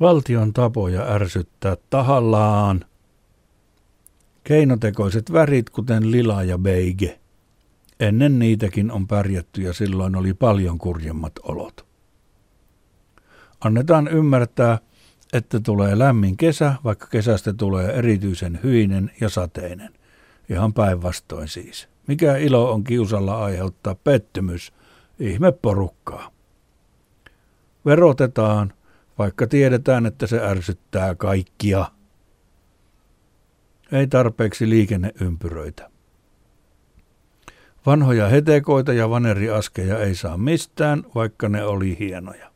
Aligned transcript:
Valtion 0.00 0.52
tapoja 0.52 1.02
ärsyttää 1.02 1.76
tahallaan. 1.90 2.84
Keinotekoiset 4.44 5.32
värit, 5.32 5.70
kuten 5.70 6.10
lila 6.10 6.42
ja 6.42 6.58
beige. 6.58 7.20
Ennen 8.00 8.38
niitäkin 8.38 8.92
on 8.92 9.06
pärjätty 9.06 9.62
ja 9.62 9.72
silloin 9.72 10.16
oli 10.16 10.34
paljon 10.34 10.78
kurjemmat 10.78 11.32
olot. 11.42 11.86
Annetaan 13.60 14.08
ymmärtää, 14.08 14.78
että 15.32 15.60
tulee 15.60 15.98
lämmin 15.98 16.36
kesä, 16.36 16.74
vaikka 16.84 17.06
kesästä 17.06 17.52
tulee 17.52 17.92
erityisen 17.92 18.60
hyinen 18.62 19.10
ja 19.20 19.28
sateinen. 19.28 19.92
Ihan 20.48 20.72
päinvastoin 20.72 21.48
siis. 21.48 21.88
Mikä 22.06 22.36
ilo 22.36 22.72
on 22.72 22.84
kiusalla 22.84 23.44
aiheuttaa 23.44 23.94
pettymys, 23.94 24.72
ihme 25.18 25.52
porukkaa. 25.52 26.30
Verotetaan, 27.86 28.72
vaikka 29.18 29.46
tiedetään, 29.46 30.06
että 30.06 30.26
se 30.26 30.40
ärsyttää 30.40 31.14
kaikkia. 31.14 31.86
Ei 33.92 34.06
tarpeeksi 34.06 34.70
liikenneympyröitä. 34.70 35.90
Vanhoja 37.86 38.28
hetekoita 38.28 38.92
ja 38.92 39.10
vaneriaskeja 39.10 39.98
ei 39.98 40.14
saa 40.14 40.38
mistään, 40.38 41.04
vaikka 41.14 41.48
ne 41.48 41.64
oli 41.64 41.96
hienoja. 41.98 42.50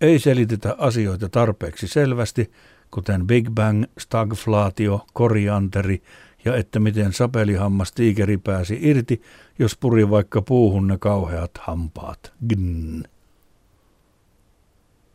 Ei 0.00 0.18
selitetä 0.18 0.74
asioita 0.78 1.28
tarpeeksi 1.28 1.88
selvästi, 1.88 2.50
kuten 2.90 3.26
Big 3.26 3.50
Bang, 3.50 3.84
stagflaatio, 3.98 5.06
korianteri 5.12 6.02
ja 6.44 6.56
että 6.56 6.80
miten 6.80 7.12
sapelihammas 7.12 7.92
tiikeri 7.92 8.38
pääsi 8.38 8.78
irti, 8.82 9.22
jos 9.58 9.76
puri 9.76 10.10
vaikka 10.10 10.42
puuhun 10.42 10.86
ne 10.86 10.98
kauheat 10.98 11.50
hampaat. 11.60 12.32
Gn. 12.48 13.02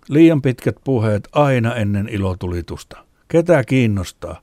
Liian 0.09 0.41
pitkät 0.41 0.75
puheet 0.83 1.27
aina 1.31 1.75
ennen 1.75 2.09
ilotulitusta. 2.09 2.97
Ketä 3.27 3.63
kiinnostaa? 3.63 4.41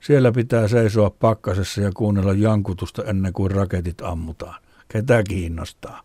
Siellä 0.00 0.32
pitää 0.32 0.68
seisoa 0.68 1.10
pakkasessa 1.10 1.80
ja 1.80 1.90
kuunnella 1.94 2.32
jankutusta 2.32 3.04
ennen 3.04 3.32
kuin 3.32 3.50
raketit 3.50 4.00
ammutaan. 4.02 4.62
Ketä 4.88 5.22
kiinnostaa? 5.22 6.02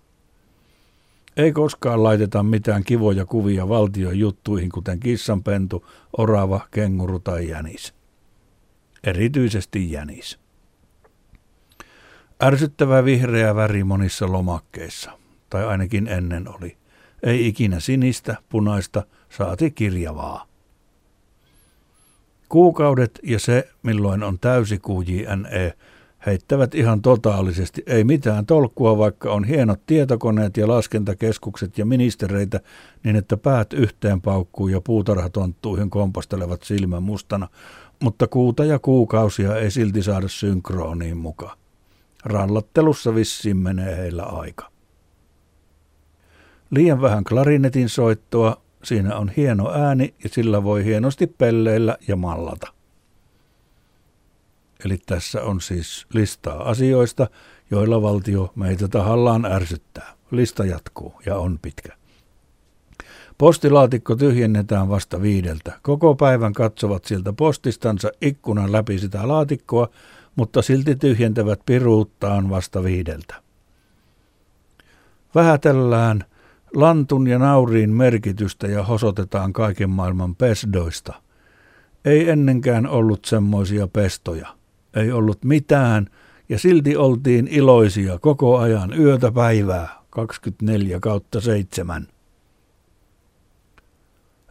Ei 1.37 1.51
koskaan 1.51 2.03
laiteta 2.03 2.43
mitään 2.43 2.83
kivoja 2.83 3.25
kuvia 3.25 3.69
valtion 3.69 4.19
juttuihin, 4.19 4.69
kuten 4.69 4.99
kissanpentu, 4.99 5.87
orava, 6.17 6.67
kenguru 6.71 7.19
tai 7.19 7.49
jänis. 7.49 7.93
Erityisesti 9.03 9.91
jänis. 9.91 10.39
Ärsyttävä 12.43 13.05
vihreä 13.05 13.55
väri 13.55 13.83
monissa 13.83 14.31
lomakkeissa, 14.31 15.11
tai 15.49 15.65
ainakin 15.65 16.07
ennen 16.07 16.47
oli. 16.47 16.80
Ei 17.23 17.47
ikinä 17.47 17.79
sinistä, 17.79 18.35
punaista, 18.49 19.03
saati 19.29 19.71
kirjavaa. 19.71 20.45
Kuukaudet 22.49 23.19
ja 23.23 23.39
se, 23.39 23.69
milloin 23.83 24.23
on 24.23 24.39
täysi 24.39 24.79
QJNE, 24.79 25.73
heittävät 26.25 26.75
ihan 26.75 27.01
totaalisesti. 27.01 27.83
Ei 27.87 28.03
mitään 28.03 28.45
tolkkua, 28.45 28.97
vaikka 28.97 29.31
on 29.31 29.43
hienot 29.43 29.85
tietokoneet 29.85 30.57
ja 30.57 30.67
laskentakeskukset 30.67 31.77
ja 31.77 31.85
ministereitä, 31.85 32.59
niin 33.03 33.15
että 33.15 33.37
päät 33.37 33.73
yhteen 33.73 34.21
paukkuu 34.21 34.67
ja 34.67 34.81
puutarhatonttuihin 34.81 35.89
kompastelevat 35.89 36.63
silmän 36.63 37.03
mustana, 37.03 37.47
mutta 37.99 38.27
kuuta 38.27 38.65
ja 38.65 38.79
kuukausia 38.79 39.55
ei 39.55 39.71
silti 39.71 40.03
saada 40.03 40.27
synkroniin 40.27 41.17
mukaan. 41.17 41.57
Rallattelussa 42.25 43.15
vissiin 43.15 43.57
menee 43.57 43.97
heillä 43.97 44.23
aika. 44.23 44.70
Liian 46.71 47.01
vähän 47.01 47.23
klarinetin 47.23 47.89
soittoa, 47.89 48.61
siinä 48.83 49.17
on 49.17 49.31
hieno 49.37 49.71
ääni 49.71 50.13
ja 50.23 50.29
sillä 50.29 50.63
voi 50.63 50.85
hienosti 50.85 51.27
pelleillä 51.27 51.97
ja 52.07 52.15
mallata. 52.15 52.67
Eli 54.85 54.97
tässä 55.05 55.43
on 55.43 55.61
siis 55.61 56.07
listaa 56.13 56.69
asioista, 56.69 57.27
joilla 57.71 58.01
valtio 58.01 58.51
meitä 58.55 58.87
tahallaan 58.87 59.45
ärsyttää. 59.45 60.13
Lista 60.31 60.65
jatkuu 60.65 61.13
ja 61.25 61.35
on 61.37 61.59
pitkä. 61.61 61.97
Postilaatikko 63.37 64.15
tyhjennetään 64.15 64.89
vasta 64.89 65.21
viideltä. 65.21 65.79
Koko 65.81 66.15
päivän 66.15 66.53
katsovat 66.53 67.05
siltä 67.05 67.33
postistansa 67.33 68.11
ikkunan 68.21 68.71
läpi 68.71 68.99
sitä 68.99 69.27
laatikkoa, 69.27 69.89
mutta 70.35 70.61
silti 70.61 70.95
tyhjentävät 70.95 71.59
piruuttaan 71.65 72.49
vasta 72.49 72.83
viideltä. 72.83 73.35
Vähätellään 75.35 76.23
lantun 76.75 77.27
ja 77.27 77.39
nauriin 77.39 77.89
merkitystä 77.89 78.67
ja 78.67 78.83
hosotetaan 78.83 79.53
kaiken 79.53 79.89
maailman 79.89 80.35
pesdoista. 80.35 81.13
Ei 82.05 82.29
ennenkään 82.29 82.87
ollut 82.87 83.25
semmoisia 83.25 83.87
pestoja– 83.87 84.47
ei 84.95 85.11
ollut 85.11 85.43
mitään 85.43 86.07
ja 86.49 86.59
silti 86.59 86.97
oltiin 86.97 87.47
iloisia 87.47 88.19
koko 88.19 88.57
ajan 88.57 88.99
yötä 88.99 89.31
päivää 89.31 89.89
24 90.09 90.99
kautta 90.99 91.41
7. 91.41 92.07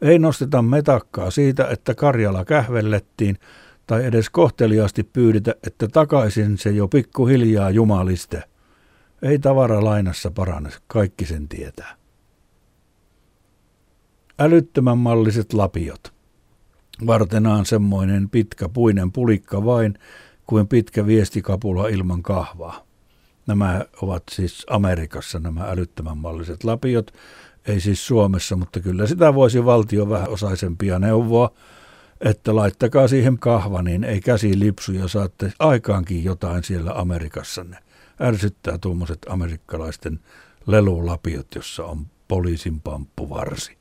Ei 0.03 0.19
nosteta 0.19 0.63
metakkaa 0.63 1.31
siitä, 1.31 1.69
että 1.71 1.95
Karjala 1.95 2.45
kähvellettiin 2.45 3.39
tai 3.87 4.05
edes 4.05 4.31
kohteliaasti 4.31 5.03
pyydetä, 5.03 5.55
että 5.67 5.89
takaisin 5.89 6.59
se 6.59 6.71
jo 6.71 6.89
pikkuhiljaa 6.89 7.71
jumaliste. 7.71 8.43
Ei 9.23 9.39
tavara 9.39 9.85
lainassa 9.85 10.31
parane, 10.31 10.71
kaikki 10.87 11.27
sen 11.27 11.49
tietää. 11.49 12.00
Älyttömän 14.43 14.99
malliset 14.99 15.53
lapiot. 15.53 16.13
Vartenaan 17.07 17.67
semmoinen 17.67 18.31
pitkä 18.31 18.69
puinen 18.69 19.13
pulikka 19.13 19.65
vain, 19.65 19.99
kuin 20.47 20.69
pitkä 20.69 21.07
viestikapula 21.07 21.89
ilman 21.89 22.23
kahvaa. 22.23 22.87
Nämä 23.47 23.85
ovat 24.03 24.23
siis 24.31 24.67
Amerikassa 24.71 25.39
nämä 25.39 25.65
älyttömän 25.65 26.19
malliset 26.19 26.65
lapiot, 26.65 27.11
ei 27.67 27.81
siis 27.81 28.07
Suomessa, 28.07 28.57
mutta 28.57 28.81
kyllä 28.81 29.07
sitä 29.07 29.35
voisi 29.35 29.65
valtio 29.65 30.09
vähän 30.09 30.29
osaisempia 30.29 30.99
neuvoa, 30.99 31.51
että 32.21 32.57
laittakaa 32.57 33.09
siihen 33.09 33.39
kahva, 33.39 33.83
niin 33.83 34.05
ei 34.05 34.21
käsi 34.21 34.59
lipsu 34.59 34.93
ja 34.93 35.09
saatte 35.09 35.53
aikaankin 35.59 36.25
jotain 36.25 36.65
siellä 36.65 36.93
Amerikassanne. 36.95 37.77
Ärsyttää 38.21 38.79
tuommoiset 38.79 39.19
amerikkalaisten 39.29 40.21
lelulapiot, 40.67 41.55
jossa 41.55 41.85
on 41.85 42.07
poliisin 42.29 42.81
pamppuvarsi. 42.81 43.80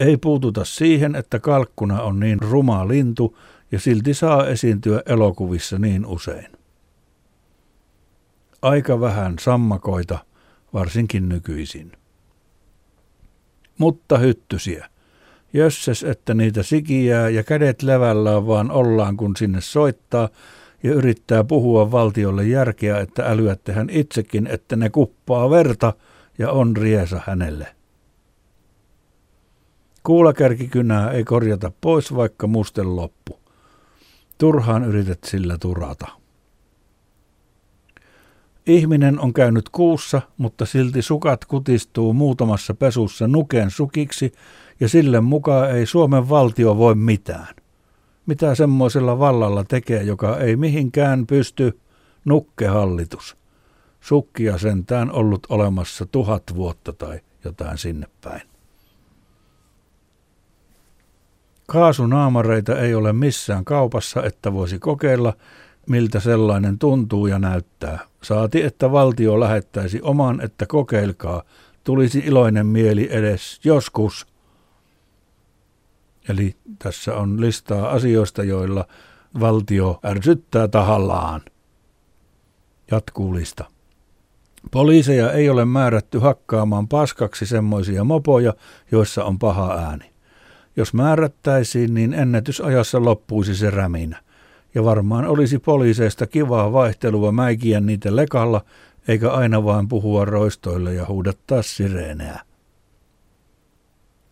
Ei 0.00 0.16
puututa 0.16 0.64
siihen, 0.64 1.14
että 1.14 1.38
kalkkuna 1.38 2.02
on 2.02 2.20
niin 2.20 2.42
ruma 2.42 2.88
lintu, 2.88 3.38
ja 3.72 3.80
silti 3.80 4.14
saa 4.14 4.46
esiintyä 4.46 5.02
elokuvissa 5.06 5.78
niin 5.78 6.06
usein. 6.06 6.46
Aika 8.62 9.00
vähän 9.00 9.34
sammakoita, 9.40 10.18
varsinkin 10.72 11.28
nykyisin. 11.28 11.92
Mutta 13.78 14.18
hyttysiä. 14.18 14.88
Jösses, 15.52 16.04
että 16.04 16.34
niitä 16.34 16.62
sikiää 16.62 17.28
ja 17.28 17.42
kädet 17.42 17.82
levällään 17.82 18.46
vaan 18.46 18.70
ollaan, 18.70 19.16
kun 19.16 19.36
sinne 19.36 19.60
soittaa 19.60 20.28
ja 20.82 20.94
yrittää 20.94 21.44
puhua 21.44 21.90
valtiolle 21.90 22.44
järkeä, 22.44 22.98
että 22.98 23.26
älyätte 23.26 23.72
hän 23.72 23.90
itsekin, 23.90 24.46
että 24.46 24.76
ne 24.76 24.90
kuppaa 24.90 25.50
verta 25.50 25.92
ja 26.38 26.50
on 26.50 26.76
riesa 26.76 27.20
hänelle. 27.26 27.77
Kuulakärkikynää 30.08 31.10
ei 31.10 31.24
korjata 31.24 31.72
pois, 31.80 32.14
vaikka 32.14 32.46
musten 32.46 32.96
loppu. 32.96 33.38
Turhaan 34.38 34.84
yrität 34.84 35.18
sillä 35.24 35.58
turata. 35.60 36.08
Ihminen 38.66 39.20
on 39.20 39.32
käynyt 39.32 39.68
kuussa, 39.68 40.22
mutta 40.38 40.66
silti 40.66 41.02
sukat 41.02 41.44
kutistuu 41.44 42.12
muutamassa 42.12 42.74
pesussa 42.74 43.28
nuken 43.28 43.70
sukiksi 43.70 44.32
ja 44.80 44.88
sille 44.88 45.20
mukaan 45.20 45.70
ei 45.70 45.86
Suomen 45.86 46.28
valtio 46.28 46.76
voi 46.76 46.94
mitään. 46.94 47.54
Mitä 48.26 48.54
semmoisella 48.54 49.18
vallalla 49.18 49.64
tekee, 49.64 50.02
joka 50.02 50.38
ei 50.38 50.56
mihinkään 50.56 51.26
pysty, 51.26 51.80
nukkehallitus. 52.24 53.36
Sukkia 54.00 54.58
sentään 54.58 55.12
ollut 55.12 55.46
olemassa 55.48 56.06
tuhat 56.06 56.42
vuotta 56.54 56.92
tai 56.92 57.20
jotain 57.44 57.78
sinne 57.78 58.06
päin. 58.20 58.57
Kaasunaamareita 61.70 62.78
ei 62.78 62.94
ole 62.94 63.12
missään 63.12 63.64
kaupassa, 63.64 64.22
että 64.22 64.52
voisi 64.52 64.78
kokeilla, 64.78 65.32
miltä 65.88 66.20
sellainen 66.20 66.78
tuntuu 66.78 67.26
ja 67.26 67.38
näyttää. 67.38 67.98
Saati, 68.22 68.62
että 68.62 68.92
valtio 68.92 69.40
lähettäisi 69.40 70.00
oman, 70.02 70.40
että 70.40 70.66
kokeilkaa. 70.66 71.42
Tulisi 71.84 72.18
iloinen 72.18 72.66
mieli 72.66 73.08
edes 73.10 73.60
joskus. 73.64 74.26
Eli 76.28 76.56
tässä 76.78 77.14
on 77.14 77.40
listaa 77.40 77.88
asioista, 77.88 78.44
joilla 78.44 78.84
valtio 79.40 79.98
ärsyttää 80.04 80.68
tahallaan. 80.68 81.40
Jatkuu 82.90 83.34
lista. 83.34 83.64
Poliiseja 84.70 85.32
ei 85.32 85.48
ole 85.48 85.64
määrätty 85.64 86.18
hakkaamaan 86.18 86.88
paskaksi 86.88 87.46
semmoisia 87.46 88.04
mopoja, 88.04 88.54
joissa 88.92 89.24
on 89.24 89.38
paha 89.38 89.74
ääni. 89.74 90.17
Jos 90.78 90.94
määrättäisiin, 90.94 91.94
niin 91.94 92.14
ennätysajassa 92.14 93.04
loppuisi 93.04 93.54
se 93.54 93.70
räminä. 93.70 94.20
Ja 94.74 94.84
varmaan 94.84 95.24
olisi 95.24 95.58
poliiseista 95.58 96.26
kivaa 96.26 96.72
vaihtelua 96.72 97.32
mäikiä 97.32 97.80
niitä 97.80 98.16
lekalla, 98.16 98.64
eikä 99.08 99.30
aina 99.30 99.64
vain 99.64 99.88
puhua 99.88 100.24
roistoille 100.24 100.94
ja 100.94 101.06
huudattaa 101.06 101.62
sireeneä. 101.62 102.40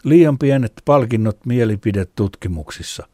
Liian 0.04 0.38
pienet 0.38 0.72
palkinnot 0.84 1.46
mielipidetutkimuksissa. 1.46 3.06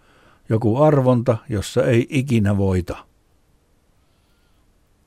Joku 0.49 0.83
arvonta, 0.83 1.37
jossa 1.49 1.87
ei 1.87 2.07
ikinä 2.11 2.57
voita. 2.57 2.97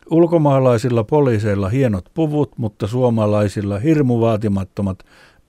Ulkomaalaisilla 0.09 1.03
poliiseilla 1.03 1.69
hienot 1.69 2.09
puvut, 2.13 2.57
mutta 2.57 2.87
suomalaisilla 2.87 3.79
hirmu 3.79 4.19
vaatimattomat, 4.19 4.99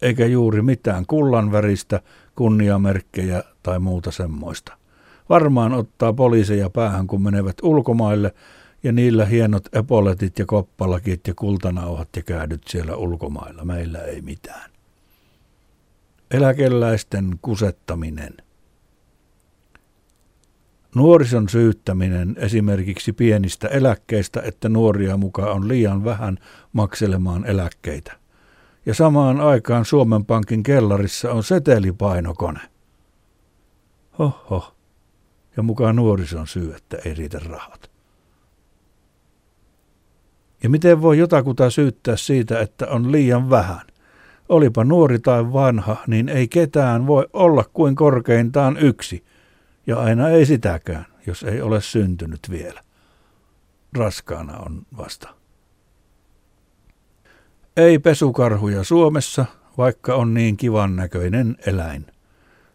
eikä 0.03 0.27
juuri 0.27 0.63
mitään 0.63 1.07
kullanväristä, 1.07 2.01
kunniamerkkejä 2.37 3.45
tai 3.63 3.79
muuta 3.79 4.11
semmoista. 4.11 4.77
Varmaan 5.29 5.73
ottaa 5.73 6.13
poliiseja 6.13 6.71
päähän, 6.71 7.07
kun 7.07 7.23
menevät 7.23 7.57
ulkomaille, 7.63 8.35
ja 8.83 8.93
niillä 8.93 9.25
hienot 9.25 9.69
epoletit 9.73 10.39
ja 10.39 10.47
koppalakit 10.47 11.29
ja 11.29 11.35
kultanauhat 11.35 12.09
ja 12.17 12.23
käydyt 12.23 12.63
siellä 12.69 12.97
ulkomailla. 12.97 13.65
Meillä 13.65 13.99
ei 13.99 14.23
mitään. 14.23 14.71
Eläkeläisten 16.31 17.39
kusettaminen. 17.43 18.35
Nuorison 20.95 21.49
syyttäminen 21.49 22.37
esimerkiksi 22.39 23.13
pienistä 23.13 23.69
eläkkeistä, 23.69 24.43
että 24.45 24.69
nuoria 24.69 25.17
mukaan 25.17 25.53
on 25.53 25.69
liian 25.69 26.05
vähän 26.05 26.39
makselemaan 26.73 27.47
eläkkeitä. 27.47 28.26
Ja 28.87 28.95
samaan 28.95 29.41
aikaan 29.41 29.85
Suomen 29.85 30.25
Pankin 30.25 30.63
kellarissa 30.63 31.33
on 31.33 31.45
setelipainokone. 31.45 32.61
Hoho. 34.19 34.75
Ja 35.57 35.63
mukaan 35.63 35.97
nuorison 35.97 36.47
syy, 36.47 36.75
että 36.75 36.97
ei 37.05 37.15
riitä 37.15 37.39
rahat. 37.39 37.91
Ja 40.63 40.71
miten 40.71 41.03
voi 41.03 41.19
jotakuta 41.19 41.71
syyttää 41.71 42.17
siitä, 42.17 42.61
että 42.61 42.87
on 42.87 43.13
liian 43.13 43.51
vähän? 43.51 43.87
Olipa 44.49 44.85
nuori 44.85 45.19
tai 45.19 45.53
vanha, 45.53 45.97
niin 46.07 46.29
ei 46.29 46.49
ketään 46.49 47.07
voi 47.07 47.27
olla 47.33 47.65
kuin 47.73 47.95
korkeintaan 47.95 48.77
yksi. 48.77 49.25
Ja 49.87 49.99
aina 49.99 50.29
ei 50.29 50.47
sitäkään, 50.47 51.07
jos 51.27 51.43
ei 51.43 51.63
ole 51.63 51.81
syntynyt 51.81 52.41
vielä. 52.51 52.81
Raskaana 53.97 54.59
on 54.59 54.83
vasta. 54.97 55.36
Ei 57.77 57.99
pesukarhuja 57.99 58.85
Suomessa, 58.85 59.47
vaikka 59.79 60.15
on 60.15 60.35
niin 60.35 60.57
kivan 60.57 60.97
näköinen 60.97 61.57
eläin. 61.67 62.07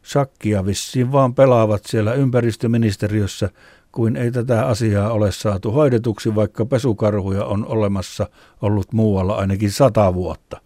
Sakkia 0.04 0.66
vissiin 0.66 1.12
vaan 1.12 1.36
pelaavat 1.36 1.82
siellä 1.86 2.14
ympäristöministeriössä, 2.14 3.50
kuin 3.92 4.16
ei 4.16 4.32
tätä 4.32 4.68
asiaa 4.68 5.12
ole 5.12 5.32
saatu 5.32 5.72
hoidetuksi, 5.72 6.36
vaikka 6.36 6.66
pesukarhuja 6.66 7.46
on 7.46 7.66
olemassa 7.66 8.30
ollut 8.62 8.94
muualla 8.94 9.36
ainakin 9.36 9.72
sata 9.72 10.14
vuotta. 10.14 10.62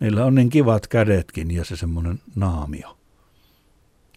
Niillä 0.00 0.24
on 0.24 0.34
niin 0.34 0.50
kivat 0.50 0.86
kädetkin 0.86 1.50
ja 1.50 1.64
se 1.64 1.76
semmoinen 1.76 2.20
naamio. 2.36 2.96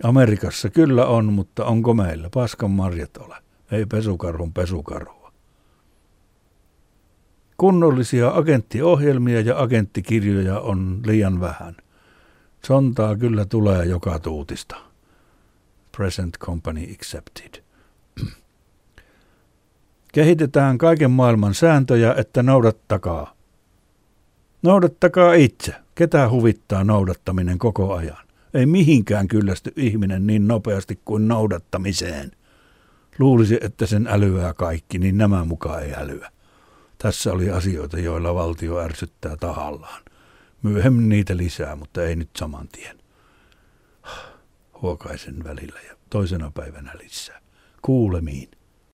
Amerikassa 0.03 0.69
kyllä 0.69 1.05
on, 1.05 1.33
mutta 1.33 1.65
onko 1.65 1.93
meillä? 1.93 2.29
Paskan 2.33 2.71
marjat 2.71 3.17
ole. 3.17 3.35
Ei 3.71 3.85
pesukarhun 3.85 4.53
pesukarhua. 4.53 5.18
Kunnollisia 7.59 8.29
agenttiohjelmia 8.29 9.41
ja 9.41 9.61
agenttikirjoja 9.61 10.59
on 10.59 10.99
liian 11.05 11.39
vähän. 11.41 11.75
Sontaa 12.65 13.15
kyllä 13.15 13.45
tulee 13.45 13.85
joka 13.85 14.19
tuutista. 14.19 14.75
Present 15.97 16.37
company 16.37 16.83
accepted. 16.91 17.63
Kehitetään 20.13 20.77
kaiken 20.77 21.11
maailman 21.11 21.53
sääntöjä, 21.53 22.13
että 22.17 22.43
noudattakaa. 22.43 23.33
Noudattakaa 24.61 25.33
itse. 25.33 25.75
Ketä 25.95 26.29
huvittaa 26.29 26.83
noudattaminen 26.83 27.57
koko 27.57 27.93
ajan? 27.93 28.25
Ei 28.53 28.65
mihinkään 28.65 29.27
kyllästy 29.27 29.73
ihminen 29.75 30.27
niin 30.27 30.47
nopeasti 30.47 30.99
kuin 31.05 31.27
noudattamiseen. 31.27 32.31
Luulisi, 33.19 33.57
että 33.61 33.85
sen 33.85 34.07
älyää 34.07 34.53
kaikki, 34.53 34.99
niin 34.99 35.17
nämä 35.17 35.43
mukaan 35.43 35.83
ei 35.83 35.93
älyä. 35.97 36.31
Tässä 37.01 37.31
oli 37.31 37.49
asioita, 37.49 37.99
joilla 37.99 38.35
valtio 38.35 38.79
ärsyttää 38.79 39.37
tahallaan. 39.37 40.03
Myöhemmin 40.63 41.09
niitä 41.09 41.37
lisää, 41.37 41.75
mutta 41.75 42.03
ei 42.03 42.15
nyt 42.15 42.29
saman 42.37 42.67
tien. 42.67 42.99
Huokaisen 44.81 45.43
välillä 45.43 45.79
ja 45.87 45.95
toisena 46.09 46.51
päivänä 46.51 46.91
lisää. 47.03 47.41
Kuulemiin. 47.81 48.49